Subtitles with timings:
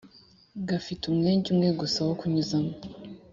[0.67, 2.73] gafite umwenge umwe gusa wo kunyuzamo